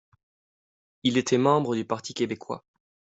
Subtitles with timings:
[1.03, 2.63] Il était membre du Parti québécois.